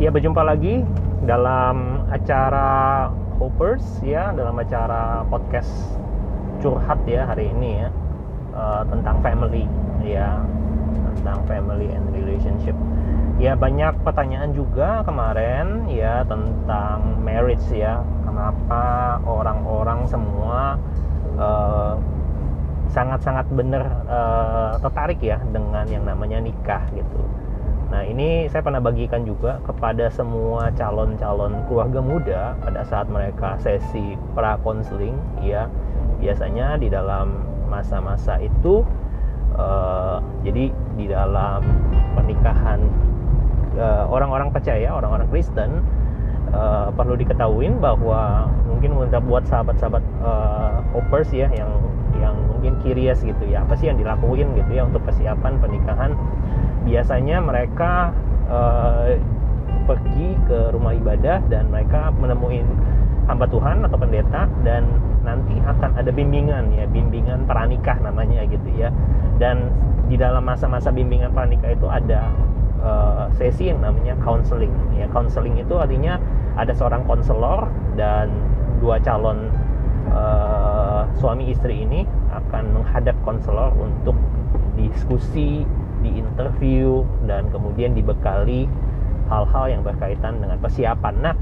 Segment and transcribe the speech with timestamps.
[0.00, 0.80] Ya berjumpa lagi
[1.28, 3.04] dalam acara
[3.36, 5.68] Hoppers ya, dalam acara podcast
[6.64, 7.92] curhat ya hari ini ya
[8.56, 9.68] uh, tentang family
[10.00, 10.40] ya,
[11.20, 12.72] tentang family and relationship.
[13.36, 20.80] Ya banyak pertanyaan juga kemarin ya tentang marriage ya, kenapa orang-orang semua
[21.36, 22.00] uh,
[22.88, 27.20] sangat-sangat benar uh, tertarik ya dengan yang namanya nikah gitu
[27.90, 34.14] Nah ini saya pernah bagikan juga kepada semua calon-calon keluarga muda pada saat mereka sesi
[34.34, 35.66] pra konseling ya.
[36.22, 38.86] Biasanya di dalam masa-masa itu
[39.58, 41.62] uh, jadi di dalam
[42.14, 42.82] pernikahan
[43.78, 45.82] uh, orang-orang percaya orang-orang Kristen
[46.54, 51.70] uh, perlu diketahui bahwa mungkin untuk buat sahabat-sahabat uh, hoppers ya yang
[52.18, 56.12] yang mungkin curious gitu ya apa sih yang dilakuin gitu ya untuk persiapan pernikahan
[56.84, 58.14] biasanya mereka
[58.48, 59.16] uh,
[59.84, 62.62] pergi ke rumah ibadah dan mereka menemui
[63.26, 64.86] hamba Tuhan atau pendeta dan
[65.20, 68.88] nanti akan ada bimbingan ya bimbingan pranikah namanya gitu ya.
[69.38, 69.70] Dan
[70.10, 72.30] di dalam masa-masa bimbingan pranikah itu ada
[72.82, 75.06] uh, sesi yang namanya counseling ya.
[75.12, 76.18] Counseling itu artinya
[76.58, 78.32] ada seorang konselor dan
[78.80, 79.52] dua calon
[80.10, 84.16] uh, suami istri ini akan menghadap konselor untuk
[84.74, 85.62] diskusi
[86.00, 88.66] di interview dan kemudian dibekali
[89.30, 91.14] hal-hal yang berkaitan dengan persiapan.
[91.22, 91.34] Nah,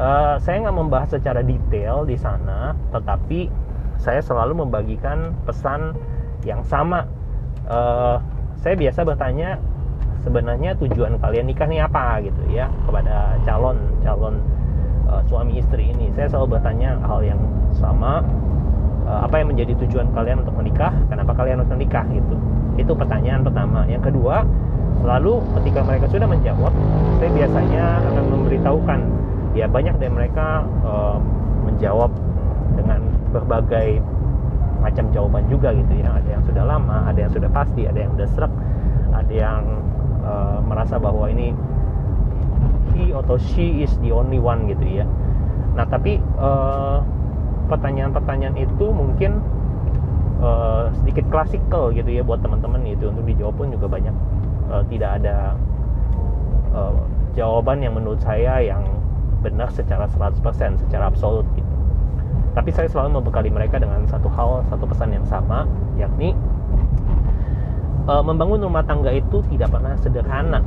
[0.00, 3.52] uh, saya nggak membahas secara detail di sana, tetapi
[4.00, 5.92] saya selalu membagikan pesan
[6.48, 7.04] yang sama.
[7.68, 8.16] Uh,
[8.56, 9.60] saya biasa bertanya
[10.24, 14.40] sebenarnya tujuan kalian nikah ini apa gitu ya kepada calon calon
[15.08, 16.08] uh, suami istri ini.
[16.16, 17.40] Saya selalu bertanya hal yang
[17.76, 18.24] sama.
[19.10, 20.94] Apa yang menjadi tujuan kalian untuk menikah?
[21.10, 22.38] Kenapa kalian harus menikah gitu?
[22.80, 23.84] Itu pertanyaan pertama.
[23.84, 24.48] Yang kedua,
[25.04, 26.72] selalu ketika mereka sudah menjawab,
[27.20, 29.00] saya biasanya akan memberitahukan
[29.52, 31.20] ya banyak dari mereka uh,
[31.68, 32.08] menjawab
[32.80, 33.04] dengan
[33.36, 34.00] berbagai
[34.80, 36.08] macam jawaban juga gitu ya.
[36.16, 38.52] Ada yang sudah lama, ada yang sudah pasti, ada yang sudah serak,
[39.12, 39.62] ada yang
[40.24, 41.52] uh, merasa bahwa ini
[42.96, 45.06] he atau she is the only one gitu ya.
[45.76, 46.18] Nah, tapi
[47.70, 49.38] pertanyaan-pertanyaan uh, itu mungkin
[50.40, 54.16] uh, sedikit klasikal gitu ya buat teman-teman itu untuk dijawab pun juga banyak
[54.72, 55.54] uh, tidak ada
[56.74, 56.96] uh,
[57.36, 58.82] jawaban yang menurut saya yang
[59.40, 60.42] benar secara 100%
[60.84, 61.68] secara absolut gitu.
[62.50, 65.64] Tapi saya selalu membekali mereka dengan satu hal, satu pesan yang sama,
[65.96, 66.34] yakni
[68.10, 70.60] uh, membangun rumah tangga itu tidak pernah sederhana.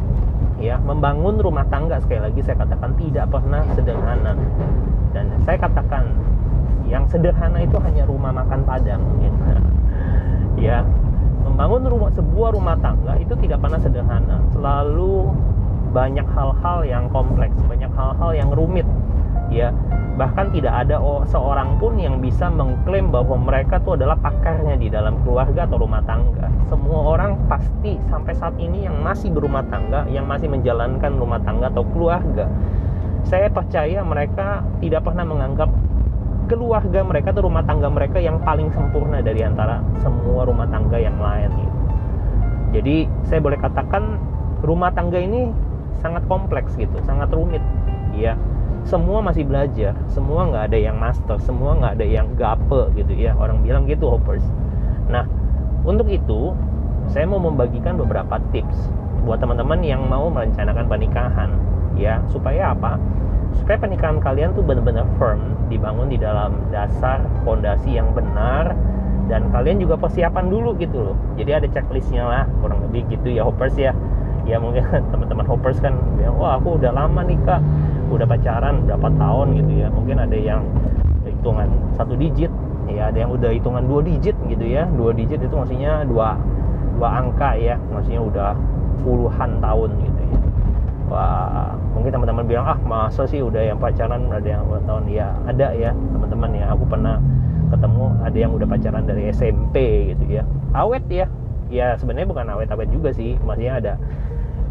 [0.64, 4.32] Ya, membangun rumah tangga sekali lagi saya katakan tidak pernah sederhana.
[5.12, 6.08] Dan saya katakan
[6.88, 9.40] yang sederhana itu hanya rumah makan padang gitu.
[10.68, 10.84] ya
[11.44, 14.38] membangun rumah sebuah rumah tangga itu tidak pernah sederhana.
[14.56, 15.32] Selalu
[15.94, 18.88] banyak hal-hal yang kompleks banyak hal-hal yang rumit.
[19.54, 19.70] Ya
[20.14, 25.18] bahkan tidak ada seorang pun yang bisa mengklaim bahwa mereka itu adalah pakarnya di dalam
[25.26, 26.54] keluarga atau rumah tangga.
[26.70, 31.74] Semua orang pasti sampai saat ini yang masih berumah tangga yang masih menjalankan rumah tangga
[31.74, 32.46] atau keluarga.
[33.26, 35.72] Saya percaya mereka tidak pernah menganggap
[36.48, 41.16] keluarga mereka atau rumah tangga mereka yang paling sempurna dari antara semua rumah tangga yang
[41.18, 41.78] lain gitu.
[42.74, 42.96] Jadi
[43.30, 44.18] saya boleh katakan
[44.66, 45.54] rumah tangga ini
[46.02, 47.62] sangat kompleks gitu, sangat rumit,
[48.18, 48.34] ya.
[48.84, 53.32] Semua masih belajar, semua nggak ada yang master, semua nggak ada yang gape gitu ya.
[53.40, 54.44] Orang bilang gitu hoppers.
[55.08, 55.24] Nah,
[55.88, 56.52] untuk itu
[57.08, 58.92] saya mau membagikan beberapa tips
[59.24, 61.50] buat teman-teman yang mau merencanakan pernikahan,
[61.96, 63.00] ya supaya apa?
[63.60, 68.74] Supaya pernikahan kalian tuh benar-benar firm dibangun di dalam dasar fondasi yang benar
[69.32, 71.18] dan kalian juga persiapan dulu gitu loh.
[71.40, 73.96] Jadi ada checklistnya lah kurang lebih gitu ya hoppers ya.
[74.44, 77.62] Ya mungkin teman-teman hoppers kan bilang wah aku udah lama nih kak.
[78.12, 79.88] Udah pacaran berapa tahun gitu ya.
[79.90, 80.62] Mungkin ada yang
[81.24, 82.52] hitungan satu digit.
[82.92, 84.86] Ya ada yang udah hitungan dua digit gitu ya.
[84.92, 86.36] Dua digit itu maksudnya dua
[87.00, 87.80] dua angka ya.
[87.90, 88.52] Maksudnya udah
[89.02, 90.13] puluhan tahun gitu
[91.14, 95.04] wah mungkin teman-teman bilang ah masa sih udah yang pacaran ada yang ulang tahun?
[95.14, 96.66] Ya ada ya teman-teman ya.
[96.74, 97.22] Aku pernah
[97.70, 100.44] ketemu ada yang udah pacaran dari SMP gitu ya.
[100.74, 101.30] Awet ya.
[101.70, 103.38] Ya sebenarnya bukan awet-awet juga sih.
[103.46, 103.94] Maksudnya ada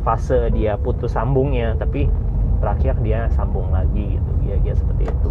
[0.03, 2.11] fase dia putus sambungnya tapi
[2.59, 4.31] terakhir dia sambung lagi gitu.
[4.43, 5.31] Ya ya seperti itu.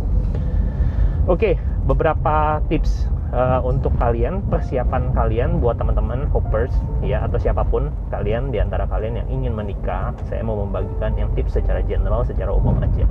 [1.28, 7.90] Oke beberapa tips uh, untuk kalian persiapan kalian buat teman-teman hoppers ya atau siapa pun
[8.12, 12.52] kalian di antara kalian yang ingin menikah saya mau membagikan yang tips secara general secara
[12.52, 13.08] umum aja.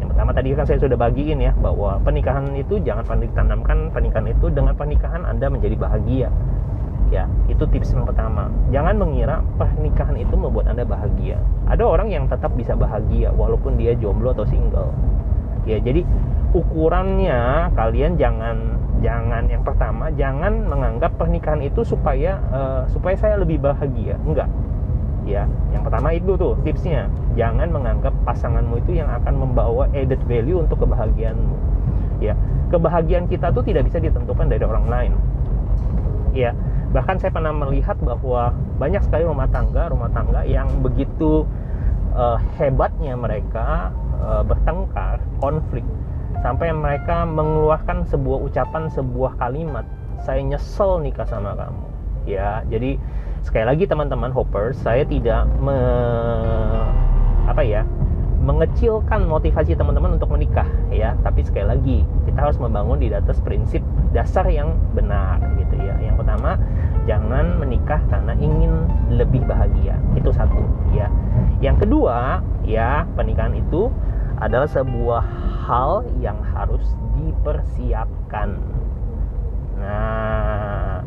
[0.00, 4.46] Yang pertama tadi kan saya sudah bagiin ya bahwa pernikahan itu jangan ditanamkan pernikahan itu
[4.50, 6.28] dengan pernikahan anda menjadi bahagia.
[7.12, 8.50] Ya itu tips yang pertama.
[8.74, 11.38] Jangan mengira pernikahan itu membuat anda bahagia.
[11.68, 14.90] Ada orang yang tetap bisa bahagia walaupun dia jomblo atau single.
[15.64, 16.02] Ya jadi
[16.54, 23.58] ukurannya kalian jangan jangan yang pertama jangan menganggap pernikahan itu supaya uh, supaya saya lebih
[23.62, 24.18] bahagia.
[24.22, 24.48] Enggak.
[25.24, 27.08] Ya yang pertama itu tuh tipsnya.
[27.34, 31.56] Jangan menganggap pasanganmu itu yang akan membawa added value untuk kebahagiaanmu.
[32.22, 32.38] Ya
[32.70, 35.12] kebahagiaan kita tuh tidak bisa ditentukan dari orang lain.
[36.36, 36.52] Ya
[36.94, 41.42] bahkan saya pernah melihat bahwa banyak sekali rumah tangga rumah tangga yang begitu
[42.14, 43.90] uh, hebatnya mereka
[44.22, 45.82] uh, bertengkar konflik
[46.44, 49.88] sampai mereka mengeluarkan sebuah ucapan sebuah kalimat.
[50.20, 51.84] Saya nyesel nikah sama kamu.
[52.28, 53.00] Ya jadi
[53.40, 55.76] sekali lagi teman-teman hoppers saya tidak me,
[57.48, 57.88] apa ya
[58.44, 61.16] mengecilkan motivasi teman-teman untuk menikah ya.
[61.24, 61.98] Tapi sekali lagi
[62.28, 63.80] kita harus membangun di atas prinsip
[64.12, 65.96] dasar yang benar gitu ya.
[65.96, 66.60] Yang pertama
[67.08, 69.96] jangan menikah karena ingin lebih bahagia.
[70.12, 70.60] Itu satu
[70.92, 71.08] ya.
[71.64, 73.88] Yang kedua ya pernikahan itu
[74.44, 75.24] adalah sebuah
[75.64, 76.84] hal yang harus
[77.16, 78.60] dipersiapkan.
[79.80, 81.00] Nah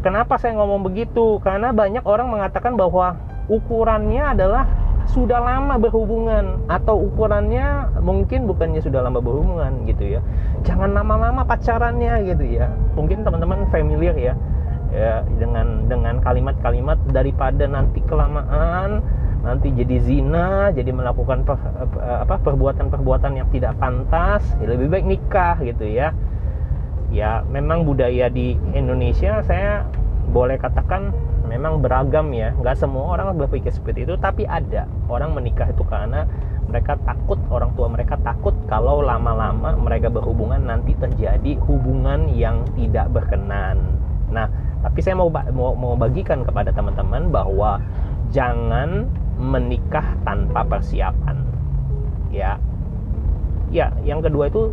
[0.00, 1.42] kenapa saya ngomong begitu?
[1.42, 3.18] Karena banyak orang mengatakan bahwa
[3.50, 4.64] ukurannya adalah
[5.10, 10.20] sudah lama berhubungan atau ukurannya mungkin bukannya sudah lama berhubungan gitu ya.
[10.62, 12.70] Jangan lama-lama pacarannya gitu ya.
[12.94, 14.34] Mungkin teman-teman familiar ya
[14.90, 19.02] ya dengan dengan kalimat-kalimat daripada nanti kelamaan
[19.40, 21.56] nanti jadi zina jadi melakukan per,
[22.04, 26.12] apa perbuatan-perbuatan yang tidak pantas ya lebih baik nikah gitu ya.
[27.10, 29.82] Ya memang budaya di Indonesia saya
[30.30, 31.10] boleh katakan
[31.48, 32.54] memang beragam ya.
[32.54, 36.28] Nggak semua orang berpikir seperti itu tapi ada orang menikah itu karena
[36.70, 43.10] mereka takut orang tua mereka takut kalau lama-lama mereka berhubungan nanti terjadi hubungan yang tidak
[43.10, 43.82] berkenan.
[44.30, 44.46] Nah
[44.80, 47.82] tapi saya mau mau, mau bagikan kepada teman-teman bahwa
[48.30, 49.10] jangan
[49.40, 51.36] menikah tanpa persiapan.
[52.28, 52.60] Ya.
[53.72, 54.70] Ya yang kedua itu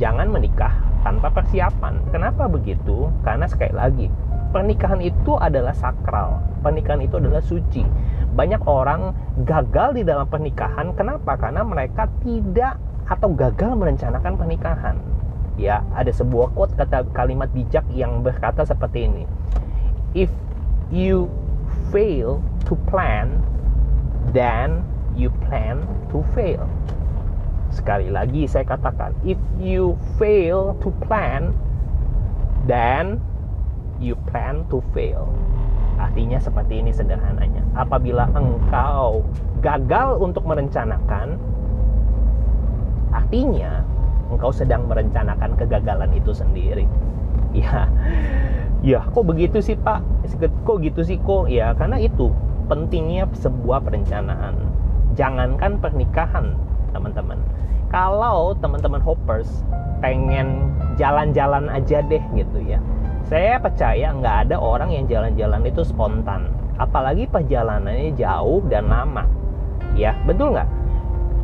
[0.00, 0.72] jangan menikah
[1.04, 2.00] tanpa persiapan.
[2.08, 3.12] Kenapa begitu?
[3.20, 4.06] Karena sekali lagi
[4.52, 6.40] pernikahan itu adalah sakral.
[6.60, 7.82] Pernikahan itu adalah suci.
[8.36, 9.16] Banyak orang
[9.48, 10.92] gagal di dalam pernikahan.
[10.94, 11.34] Kenapa?
[11.40, 12.78] Karena mereka tidak
[13.08, 14.96] atau gagal merencanakan pernikahan.
[15.60, 19.24] Ya ada sebuah quote kata kalimat bijak yang berkata seperti ini.
[20.16, 20.32] If
[20.88, 21.28] you
[21.92, 23.42] fail to plan
[24.32, 24.84] then
[25.16, 26.64] you plan to fail
[27.72, 31.56] sekali lagi saya katakan if you fail to plan
[32.68, 33.20] then
[34.02, 35.30] you plan to fail.
[35.96, 37.62] Artinya seperti ini sederhananya.
[37.78, 39.22] Apabila engkau
[39.62, 41.38] gagal untuk merencanakan,
[43.14, 43.86] artinya
[44.34, 46.84] engkau sedang merencanakan kegagalan itu sendiri.
[47.52, 47.84] Ya,
[48.80, 50.00] ya kok begitu sih Pak?
[50.64, 51.52] Kok gitu sih kok?
[51.52, 52.32] Ya karena itu
[52.72, 54.56] pentingnya sebuah perencanaan.
[55.12, 56.56] Jangankan pernikahan,
[56.96, 57.36] teman-teman.
[57.92, 59.60] Kalau teman-teman hoppers
[60.00, 62.80] pengen jalan-jalan aja deh gitu ya.
[63.28, 66.48] Saya percaya nggak ada orang yang jalan-jalan itu spontan.
[66.80, 69.28] Apalagi perjalanannya jauh dan lama.
[69.92, 70.68] Ya betul nggak?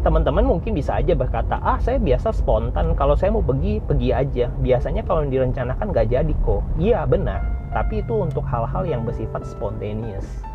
[0.00, 2.96] Teman-teman mungkin bisa aja berkata ah saya biasa spontan.
[2.96, 4.48] Kalau saya mau pergi pergi aja.
[4.64, 6.64] Biasanya kalau direncanakan nggak jadi kok.
[6.80, 7.44] Iya benar.
[7.76, 10.47] Tapi itu untuk hal-hal yang bersifat spontaneous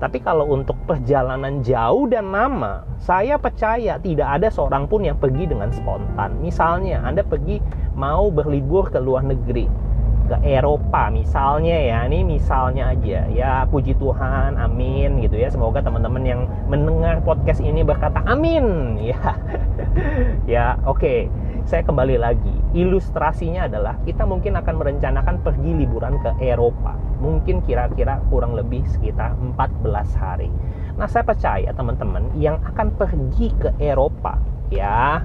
[0.00, 5.44] tapi kalau untuk perjalanan jauh dan lama, saya percaya tidak ada seorang pun yang pergi
[5.44, 6.40] dengan spontan.
[6.40, 7.60] Misalnya, Anda pergi
[7.92, 9.90] mau berlibur ke luar negeri
[10.30, 16.22] ke Eropa misalnya ya ini misalnya aja ya puji Tuhan amin gitu ya semoga teman-teman
[16.22, 19.18] yang mendengar podcast ini berkata amin ya
[20.46, 21.26] ya oke okay.
[21.70, 22.50] Saya kembali lagi.
[22.74, 26.98] Ilustrasinya adalah kita mungkin akan merencanakan pergi liburan ke Eropa.
[27.22, 29.86] Mungkin kira-kira kurang lebih sekitar 14
[30.18, 30.50] hari.
[30.98, 34.42] Nah saya percaya teman-teman yang akan pergi ke Eropa
[34.74, 35.22] ya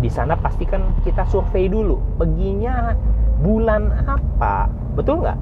[0.00, 2.00] di sana pastikan kita survei dulu.
[2.16, 2.96] Perginya
[3.44, 4.72] bulan apa?
[4.96, 5.38] Betul nggak?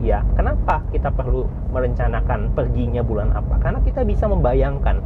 [0.00, 1.44] Ya kenapa kita perlu
[1.76, 3.60] merencanakan perginya bulan apa?
[3.60, 5.04] Karena kita bisa membayangkan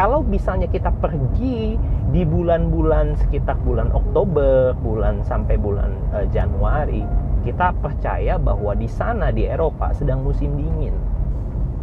[0.00, 1.76] kalau misalnya kita pergi
[2.08, 7.04] di bulan-bulan sekitar bulan Oktober bulan sampai bulan uh, Januari
[7.44, 10.96] kita percaya bahwa di sana di Eropa sedang musim dingin.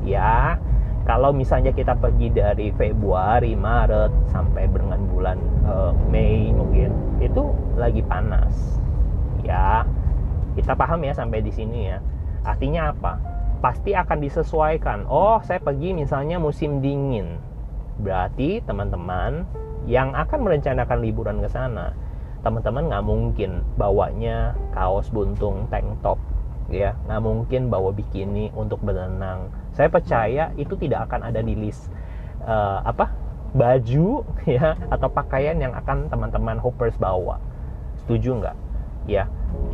[0.01, 0.57] Ya
[1.05, 5.37] kalau misalnya kita pergi dari Februari, Maret sampai dengan bulan
[5.69, 8.81] uh, Mei mungkin itu lagi panas.
[9.45, 9.85] Ya
[10.57, 12.01] kita paham ya sampai di sini ya.
[12.41, 13.21] Artinya apa?
[13.61, 15.05] Pasti akan disesuaikan.
[15.05, 17.56] Oh saya pergi misalnya musim dingin
[18.01, 19.45] berarti teman-teman
[19.87, 21.95] yang akan merencanakan liburan ke sana
[22.45, 26.15] teman-teman nggak mungkin bawanya kaos buntung tank top
[26.71, 26.95] ya.
[27.07, 29.51] Nggak mungkin bawa bikini untuk berenang.
[29.73, 31.91] Saya percaya itu tidak akan ada di list
[32.45, 33.11] uh, apa
[33.51, 37.41] baju ya atau pakaian yang akan teman-teman hoppers bawa.
[38.05, 38.57] Setuju nggak?
[39.11, 39.25] Ya.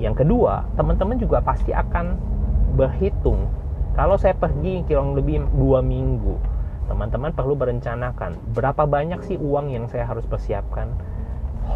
[0.01, 2.17] Yang kedua teman-teman juga pasti akan
[2.73, 3.49] berhitung.
[3.93, 6.52] Kalau saya pergi kurang lebih dua minggu
[6.87, 10.91] teman-teman perlu berencanakan berapa banyak sih uang yang saya harus persiapkan?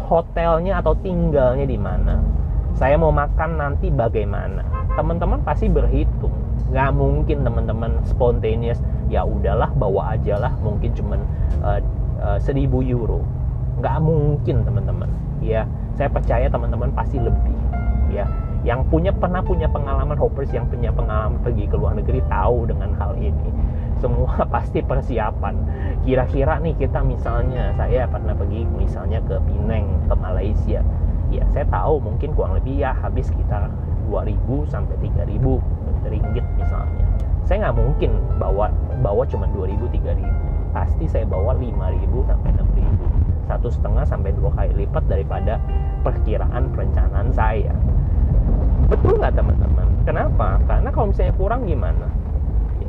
[0.08, 2.20] Hotelnya atau tinggalnya di mana?
[2.76, 4.62] Saya mau makan nanti bagaimana?
[4.94, 6.32] Teman-teman pasti berhitung.
[6.68, 11.20] Nggak mungkin teman-teman spontaneous ya udahlah bawa aja lah mungkin cuman
[11.64, 11.80] uh,
[12.20, 13.24] uh, euro.
[13.80, 15.10] Nggak mungkin teman-teman.
[15.40, 15.64] Ya
[15.96, 17.56] saya percaya teman-teman pasti lebih.
[18.12, 18.28] Ya
[18.66, 22.90] yang punya pernah punya pengalaman hoppers yang punya pengalaman pergi ke luar negeri tahu dengan
[22.98, 23.48] hal ini
[23.98, 25.54] semua pasti persiapan.
[26.02, 30.80] Kira-kira nih kita misalnya saya pernah pergi misalnya ke Pineng ke Malaysia.
[31.28, 33.68] Ya saya tahu mungkin kurang lebih ya habis sekitar
[34.08, 37.04] 2000 sampai 3000 ringgit misalnya.
[37.44, 38.72] Saya nggak mungkin bawa
[39.04, 40.24] bawa cuma 2000 3000
[40.72, 45.56] pasti saya bawa 5000 sampai 6000 satu setengah sampai dua kali lipat daripada
[46.04, 47.72] perkiraan perencanaan saya.
[48.92, 49.88] Betul nggak teman-teman?
[50.04, 50.60] Kenapa?
[50.68, 52.08] Karena kalau misalnya kurang gimana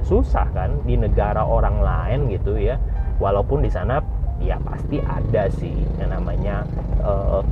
[0.04, 2.80] susah kan di negara orang lain gitu ya.
[3.20, 4.00] Walaupun di sana
[4.40, 6.64] ya pasti ada sih yang namanya
[7.04, 7.44] uh,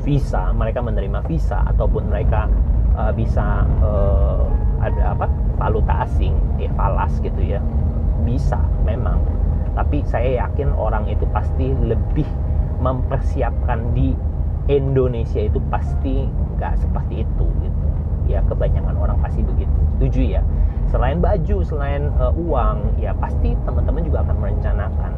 [0.00, 2.48] visa mereka menerima visa ataupun mereka
[2.96, 4.48] uh, bisa uh,
[4.80, 5.26] ada apa
[5.60, 7.60] valuta asing ya falas gitu ya.
[8.24, 9.20] Bisa memang.
[9.76, 12.26] Tapi saya yakin orang itu pasti lebih
[12.82, 14.14] mempersiapkan di
[14.68, 17.86] Indonesia itu pasti nggak seperti itu gitu.
[18.28, 19.78] Ya kebanyakan orang pasti begitu.
[19.98, 20.42] Setuju ya
[20.88, 25.12] selain baju selain uh, uang ya pasti teman-teman juga akan merencanakan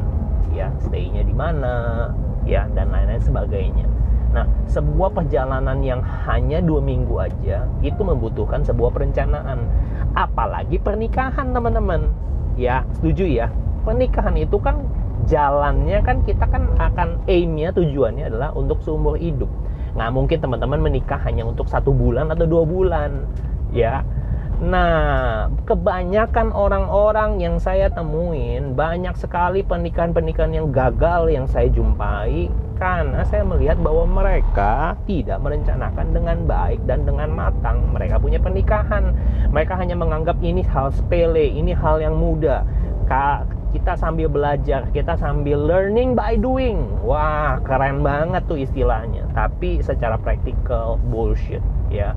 [0.51, 2.11] ya stay-nya di mana
[2.43, 3.87] ya dan lain-lain sebagainya
[4.31, 9.67] Nah, sebuah perjalanan yang hanya dua minggu aja itu membutuhkan sebuah perencanaan.
[10.15, 12.07] Apalagi pernikahan, teman-teman.
[12.55, 13.47] Ya, setuju ya.
[13.83, 14.87] Pernikahan itu kan
[15.27, 19.51] jalannya kan kita kan akan aimnya tujuannya adalah untuk seumur hidup.
[19.99, 23.27] Nggak mungkin teman-teman menikah hanya untuk satu bulan atau dua bulan,
[23.75, 23.99] ya.
[24.61, 32.45] Nah, kebanyakan orang-orang yang saya temuin banyak sekali pernikahan-pernikahan yang gagal yang saya jumpai
[32.77, 37.89] karena saya melihat bahwa mereka tidak merencanakan dengan baik dan dengan matang.
[37.89, 39.17] Mereka punya pernikahan,
[39.49, 42.61] mereka hanya menganggap ini hal sepele, ini hal yang mudah.
[43.71, 46.85] Kita sambil belajar, kita sambil learning by doing.
[47.01, 49.25] Wah, keren banget tuh istilahnya.
[49.33, 52.13] Tapi secara praktikal bullshit ya.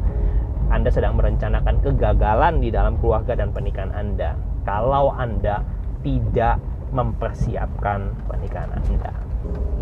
[0.73, 4.37] Anda sedang merencanakan kegagalan di dalam keluarga dan pernikahan Anda.
[4.65, 5.61] Kalau Anda
[6.05, 6.61] tidak
[6.95, 9.13] mempersiapkan pernikahan Anda.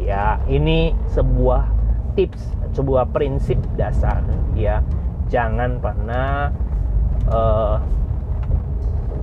[0.00, 1.70] Ya ini sebuah
[2.18, 4.24] tips sebuah prinsip dasar
[4.56, 4.80] ya.
[5.28, 6.50] Jangan pernah
[7.30, 7.76] uh,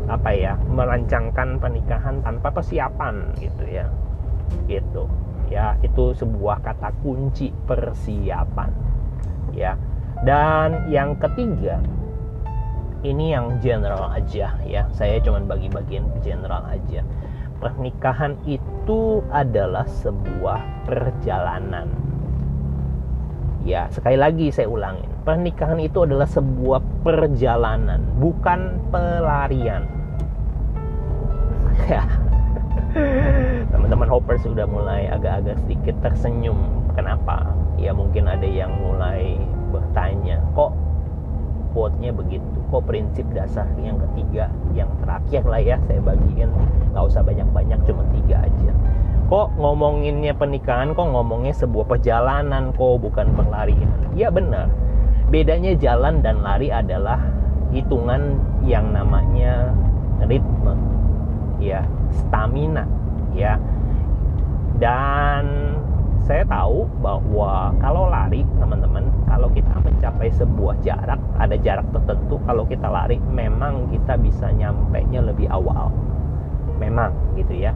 [0.09, 3.85] apa ya merancangkan pernikahan tanpa persiapan gitu ya.
[4.65, 5.03] Gitu.
[5.49, 8.69] Ya itu sebuah kata kunci persiapan.
[9.53, 9.75] Ya
[10.27, 11.79] dan yang ketiga
[13.03, 16.99] ini yang general aja ya saya cuman bagi-bagian general aja
[17.59, 21.91] pernikahan itu adalah sebuah perjalanan.
[23.67, 25.11] Ya, sekali lagi saya ulangin.
[25.27, 29.83] Pernikahan itu adalah sebuah perjalanan, bukan pelarian.
[31.87, 32.03] Ya.
[33.69, 36.57] Teman-teman hopper sudah mulai agak-agak sedikit tersenyum.
[36.97, 37.53] Kenapa?
[37.79, 39.37] Ya mungkin ada yang mulai
[39.69, 40.73] bertanya, kok
[41.71, 42.57] quote-nya begitu?
[42.69, 46.49] Kok prinsip dasar yang ketiga yang terakhir lah ya saya bagiin?
[46.93, 48.71] Nggak usah banyak-banyak cuma tiga aja.
[49.29, 54.65] Kok ngomonginnya pernikahan kok ngomongnya sebuah perjalanan kok bukan pelarian ya benar.
[55.29, 57.21] Bedanya jalan dan lari adalah
[57.69, 59.69] hitungan yang namanya
[60.25, 60.73] ritme
[61.61, 62.89] ya stamina
[63.37, 63.61] ya.
[64.81, 65.75] Dan
[66.29, 72.69] saya tahu bahwa kalau lari teman-teman kalau kita mencapai sebuah jarak ada jarak tertentu kalau
[72.69, 75.89] kita lari memang kita bisa nyampe nya lebih awal.
[76.77, 77.73] Memang gitu ya.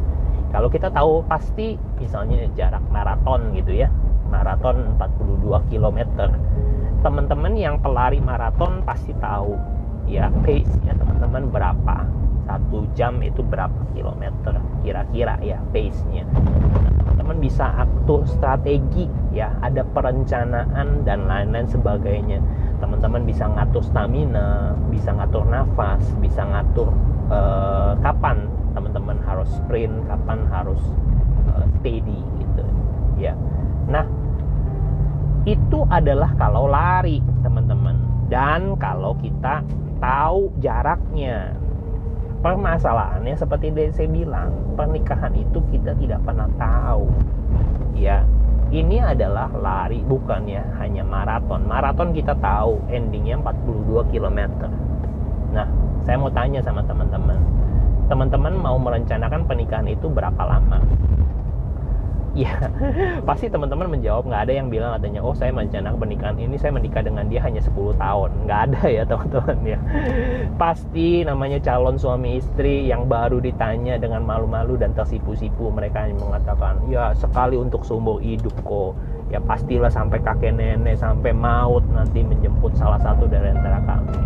[0.53, 3.89] Kalau kita tahu pasti misalnya jarak maraton gitu ya
[4.29, 5.99] maraton 42 km
[7.05, 9.53] teman-teman yang pelari maraton pasti tahu
[10.09, 11.97] ya pace nya teman-teman berapa
[12.43, 14.59] satu jam itu berapa kilometer?
[14.83, 16.27] Kira-kira ya pace-nya.
[17.03, 19.51] Teman-teman bisa atur strategi ya.
[19.63, 22.43] Ada perencanaan dan lain-lain sebagainya.
[22.83, 26.93] Teman-teman bisa ngatur stamina bisa ngatur nafas bisa ngatur
[27.33, 28.45] uh, kapan
[28.77, 30.81] teman-teman harus sprint kapan harus
[31.49, 32.63] uh, steady gitu
[33.17, 33.33] ya.
[33.89, 34.05] Nah
[35.43, 37.99] itu adalah kalau lari teman-teman.
[38.31, 39.61] Dan kalau kita
[39.99, 41.53] tahu jaraknya
[42.43, 47.07] permasalahannya seperti yang saya bilang pernikahan itu kita tidak pernah tahu
[47.95, 48.21] ya.
[48.73, 51.61] Ini adalah lari bukannya hanya maraton.
[51.69, 54.39] Maraton kita tahu endingnya 42 km
[55.53, 55.69] nah
[56.01, 57.37] saya mau tanya sama teman-teman
[58.09, 60.81] teman-teman mau merencanakan pernikahan itu berapa lama
[62.33, 62.57] ya
[63.29, 67.05] pasti teman-teman menjawab nggak ada yang bilang katanya oh saya merencanakan pernikahan ini saya menikah
[67.05, 68.29] dengan dia hanya 10 tahun.
[68.49, 69.79] Nggak ada ya teman-teman ya.
[70.57, 76.81] Pasti namanya calon suami istri yang baru ditanya dengan malu-malu dan tersipu-sipu mereka yang mengatakan
[76.89, 78.97] ya sekali untuk seumur hidup kok.
[79.29, 84.17] Ya pastilah sampai kakek nenek sampai maut nanti menjemput salah satu dari antara kami.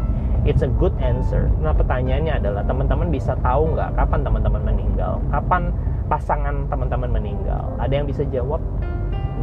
[0.47, 1.51] It's a good answer.
[1.59, 5.19] Nah pertanyaannya adalah teman-teman bisa tahu nggak kapan teman-teman meninggal?
[5.27, 5.75] Kapan
[6.07, 7.75] pasangan teman-teman meninggal.
[7.77, 8.63] Ada yang bisa jawab?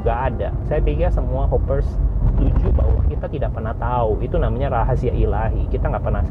[0.02, 0.48] Nggak ada.
[0.68, 1.86] Saya pikir semua hoppers
[2.34, 4.20] setuju bahwa kita tidak pernah tahu.
[4.24, 5.68] Itu namanya rahasia ilahi.
[5.68, 6.24] Kita nggak pernah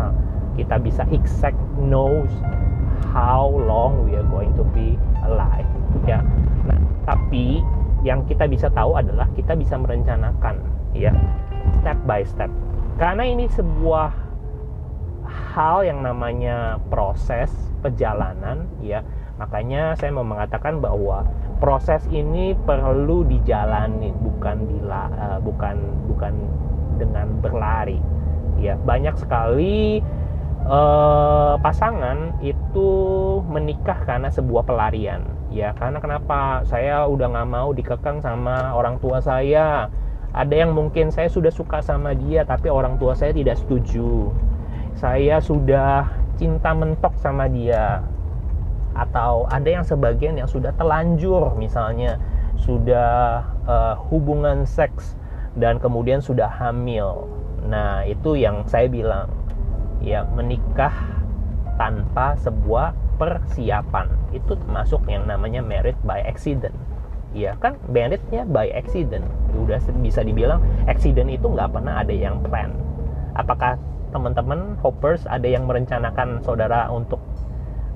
[0.53, 2.29] kita bisa exact knows
[3.09, 5.65] how long we are going to be alive.
[6.05, 6.21] Ya.
[6.65, 7.61] Nah tapi
[8.03, 10.59] yang kita bisa tahu adalah kita bisa merencanakan
[10.93, 11.13] ya.
[11.81, 12.51] Step by step.
[13.01, 14.13] Karena ini sebuah
[15.53, 17.49] hal yang namanya proses
[17.81, 19.01] perjalanan ya
[19.41, 21.25] Makanya saya mau mengatakan bahwa
[21.57, 25.75] proses ini perlu dijalani bukan bila uh, bukan
[26.05, 26.33] bukan
[27.01, 27.97] dengan berlari.
[28.61, 29.99] Ya, banyak sekali
[30.69, 32.89] uh, pasangan itu
[33.49, 35.25] menikah karena sebuah pelarian.
[35.49, 36.61] Ya, karena kenapa?
[36.69, 39.89] Saya udah nggak mau dikekang sama orang tua saya.
[40.33, 44.33] Ada yang mungkin saya sudah suka sama dia tapi orang tua saya tidak setuju.
[44.97, 48.01] Saya sudah cinta mentok sama dia
[48.93, 52.21] atau ada yang sebagian yang sudah telanjur misalnya
[52.61, 55.17] sudah uh, hubungan seks
[55.57, 57.29] dan kemudian sudah hamil.
[57.67, 59.29] Nah, itu yang saya bilang
[60.03, 60.93] ya menikah
[61.77, 64.09] tanpa sebuah persiapan.
[64.33, 66.75] Itu termasuk yang namanya married by accident.
[67.33, 69.25] Ya kan marriednya by accident.
[69.57, 72.73] Udah bisa dibilang accident itu nggak pernah ada yang plan.
[73.33, 73.77] Apakah
[74.13, 77.17] teman-teman hoppers ada yang merencanakan saudara untuk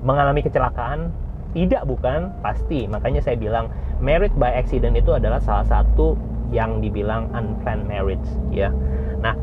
[0.02, 1.10] mengalami kecelakaan?
[1.56, 2.84] Tidak bukan, pasti.
[2.84, 6.14] Makanya saya bilang married by accident itu adalah salah satu
[6.54, 8.72] yang dibilang unplanned marriage ya.
[9.20, 9.34] Nah,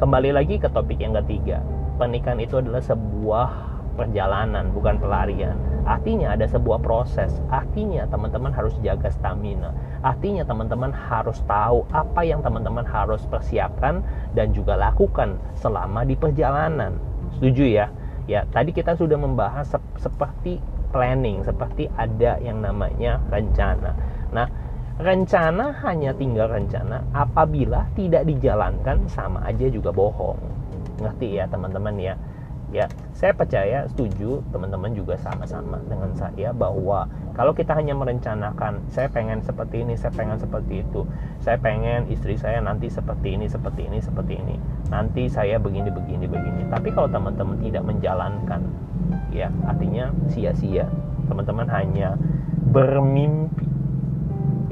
[0.00, 1.60] kembali lagi ke topik yang ketiga.
[1.96, 3.48] Pernikahan itu adalah sebuah
[3.94, 5.54] perjalanan, bukan pelarian.
[5.86, 7.38] Artinya ada sebuah proses.
[7.52, 9.70] Artinya teman-teman harus jaga stamina.
[10.02, 14.02] Artinya teman-teman harus tahu apa yang teman-teman harus persiapkan
[14.34, 16.98] dan juga lakukan selama di perjalanan.
[17.38, 17.86] Setuju ya?
[18.24, 20.58] Ya tadi kita sudah membahas sep seperti
[20.94, 23.90] planning seperti ada yang namanya rencana.
[24.30, 24.46] Nah
[25.02, 30.38] rencana hanya tinggal rencana apabila tidak dijalankan sama aja juga bohong.
[31.02, 32.14] Ngerti ya teman-teman ya
[32.74, 37.06] ya saya percaya setuju teman-teman juga sama-sama dengan saya bahwa
[37.38, 41.06] kalau kita hanya merencanakan saya pengen seperti ini saya pengen seperti itu
[41.38, 44.58] saya pengen istri saya nanti seperti ini seperti ini seperti ini
[44.90, 46.62] nanti saya begini begini begini.
[46.68, 48.60] Tapi kalau teman-teman tidak menjalankan
[49.30, 50.86] ya artinya sia-sia.
[51.30, 52.18] Teman-teman hanya
[52.70, 53.66] bermimpi.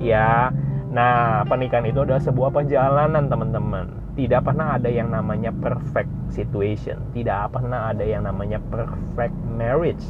[0.02, 0.50] Ya
[0.92, 7.52] nah pernikahan itu adalah sebuah perjalanan teman-teman tidak pernah ada yang namanya perfect situation, tidak
[7.52, 10.04] pernah ada yang namanya perfect marriage.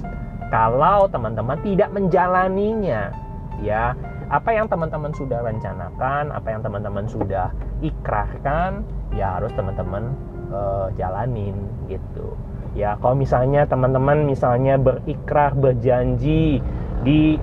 [0.51, 3.15] Kalau teman-teman tidak menjalaninya,
[3.63, 3.95] ya,
[4.29, 8.83] apa yang teman-teman sudah rencanakan, apa yang teman-teman sudah ikrarkan,
[9.15, 10.13] ya harus teman-teman
[10.51, 12.35] uh, jalanin gitu.
[12.73, 16.65] Ya, kalau misalnya teman-teman misalnya berikrar, berjanji
[17.05, 17.37] di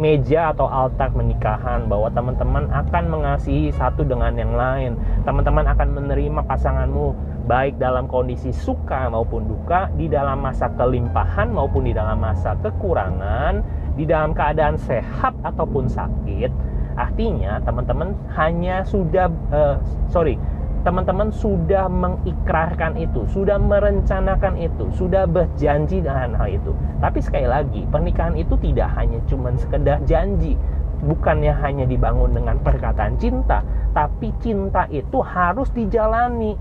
[0.00, 4.96] meja atau altar menikahan bahwa teman-teman akan mengasihi satu dengan yang lain.
[5.28, 7.12] Teman-teman akan menerima pasanganmu
[7.44, 13.60] baik dalam kondisi suka maupun duka, di dalam masa kelimpahan maupun di dalam masa kekurangan,
[14.00, 16.48] di dalam keadaan sehat ataupun sakit.
[16.96, 19.76] Artinya teman-teman hanya sudah uh,
[20.08, 20.40] sorry
[20.80, 26.72] teman-teman sudah mengikrarkan itu, sudah merencanakan itu, sudah berjanji dengan hal itu.
[27.04, 30.56] Tapi sekali lagi, pernikahan itu tidak hanya cuma sekedar janji,
[31.04, 33.60] bukannya hanya dibangun dengan perkataan cinta,
[33.92, 36.56] tapi cinta itu harus dijalani.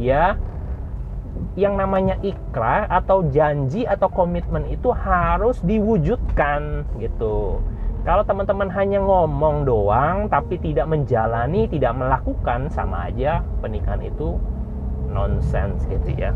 [0.00, 0.40] Ya,
[1.60, 7.60] yang namanya ikrar atau janji atau komitmen itu harus diwujudkan gitu.
[8.00, 14.40] Kalau teman-teman hanya ngomong doang tapi tidak menjalani, tidak melakukan sama aja pernikahan itu
[15.12, 16.32] nonsense gitu ya.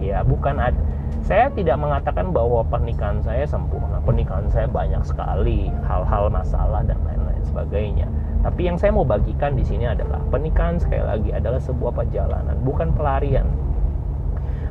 [0.00, 0.80] Ya, bukan ada
[1.20, 4.00] saya tidak mengatakan bahwa pernikahan saya sempurna.
[4.02, 8.06] Pernikahan saya banyak sekali hal-hal masalah dan lain-lain sebagainya.
[8.40, 12.88] Tapi yang saya mau bagikan di sini adalah pernikahan sekali lagi adalah sebuah perjalanan, bukan
[12.96, 13.44] pelarian.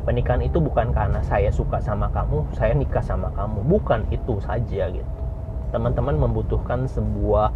[0.07, 4.89] Pernikahan itu bukan karena saya suka sama kamu, saya nikah sama kamu, bukan itu saja
[4.89, 5.18] gitu.
[5.69, 7.53] Teman-teman membutuhkan sebuah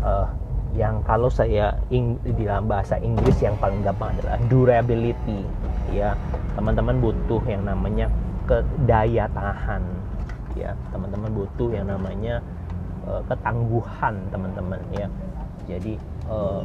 [0.00, 0.28] uh,
[0.74, 5.46] yang kalau saya ing, di dalam bahasa Inggris yang paling gampang adalah durability
[5.94, 6.18] ya.
[6.58, 8.10] Teman-teman butuh yang namanya
[8.50, 9.82] kedaya tahan
[10.58, 10.74] ya.
[10.90, 12.42] Teman-teman butuh yang namanya
[13.06, 15.06] uh, ketangguhan teman-teman ya.
[15.64, 15.96] Jadi
[16.28, 16.62] eh,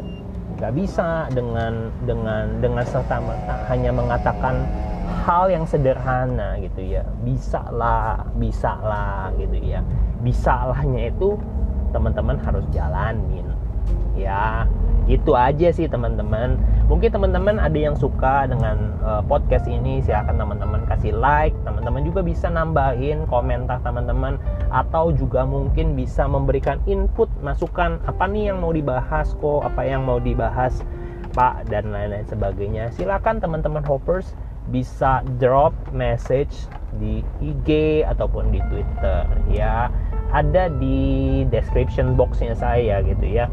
[0.59, 4.67] nggak uh, bisa dengan dengan dengan serta merta hanya mengatakan
[5.23, 7.07] hal yang sederhana gitu ya.
[7.23, 9.79] Bisa lah bisa lah gitu ya
[10.21, 11.39] bisa lahnya itu
[11.95, 13.47] teman-teman harus jalanin.
[14.13, 14.67] Ya
[15.09, 16.59] itu aja sih teman-teman.
[16.85, 21.55] Mungkin teman-teman ada yang suka dengan uh, podcast ini silahkan teman-teman kasih like.
[21.65, 24.37] Teman-teman juga bisa nambahin komentar teman-teman
[24.69, 30.05] atau juga mungkin bisa memberikan input masukan apa nih yang mau dibahas kok apa yang
[30.05, 30.85] mau dibahas
[31.33, 32.93] pak dan lain-lain sebagainya.
[32.93, 34.37] Silakan teman-teman hoppers
[34.69, 36.69] bisa drop message
[37.01, 39.68] di IG ataupun di Twitter ya
[40.29, 43.49] ada di description boxnya saya gitu ya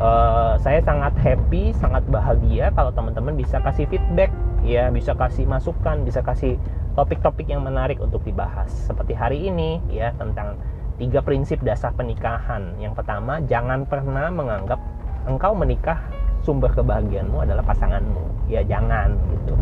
[0.00, 4.32] uh, saya sangat happy, sangat bahagia kalau teman-teman bisa kasih feedback,
[4.64, 6.56] ya bisa kasih masukan, bisa kasih
[6.96, 8.72] topik-topik yang menarik untuk dibahas.
[8.72, 10.58] Seperti hari ini ya tentang
[10.96, 12.74] tiga prinsip dasar pernikahan.
[12.80, 14.80] Yang pertama, jangan pernah menganggap
[15.28, 16.00] engkau menikah
[16.40, 18.48] sumber kebahagiaanmu adalah pasanganmu.
[18.50, 19.54] Ya jangan gitu.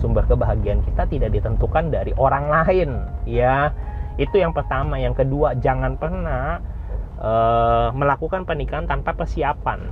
[0.00, 2.90] Sumber kebahagiaan kita tidak ditentukan dari orang lain,
[3.28, 3.68] ya.
[4.20, 5.00] Itu yang pertama.
[5.00, 6.60] Yang kedua, jangan pernah
[7.16, 9.88] uh, melakukan pernikahan tanpa persiapan.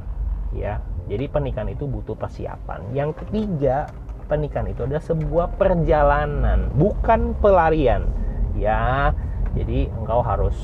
[0.53, 2.93] Ya jadi pernikahan itu butuh persiapan.
[2.93, 3.89] Yang ketiga
[4.29, 8.05] pernikahan itu adalah sebuah perjalanan bukan pelarian.
[8.53, 9.17] Ya
[9.57, 10.55] jadi engkau harus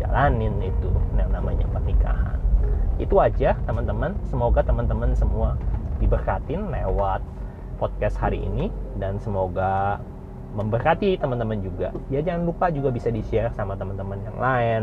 [0.00, 0.88] jalanin itu
[1.20, 2.40] yang namanya pernikahan.
[2.96, 4.16] Itu aja teman-teman.
[4.32, 5.60] Semoga teman-teman semua
[6.00, 7.20] diberkatin lewat
[7.76, 10.00] podcast hari ini dan semoga
[10.54, 11.90] memberkati teman-teman juga.
[12.12, 14.82] Ya jangan lupa juga bisa di share sama teman-teman yang lain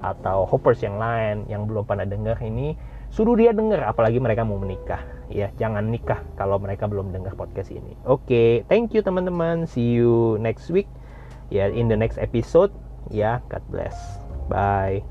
[0.00, 2.78] atau hoppers yang lain yang belum pernah dengar ini.
[3.10, 5.02] Suruh dia dengar apalagi mereka mau menikah.
[5.26, 7.98] Ya jangan nikah kalau mereka belum dengar podcast ini.
[8.06, 9.66] Oke okay, thank you teman-teman.
[9.66, 10.86] See you next week.
[11.50, 12.70] Ya in the next episode.
[13.10, 13.96] Ya God bless.
[14.46, 15.09] Bye